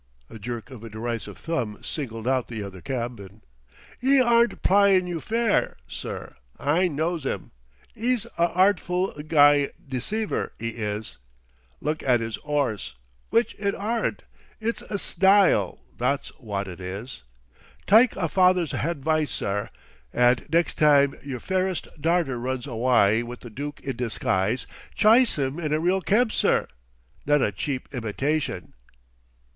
[0.31, 3.43] A jerk of a derisive thumb singled out the other cabman.
[4.01, 7.51] "'E aren't pl'yin' you fair, sir; I knows 'im,
[7.95, 11.19] 'e's a hartful g'y deceiver, 'e is.
[11.81, 12.95] Look at 'is 'orse,
[13.29, 14.23] w'ich it aren't;
[14.59, 17.21] it's a snyle, that's w'at it is.
[17.85, 19.69] Tyke a father's hadvice, sir,
[20.11, 24.65] and next time yer fairest darter runs awye with the dook in disguise,
[24.95, 26.65] chyse 'em in a real kebsir,
[27.27, 28.73] not a cheap imitashin....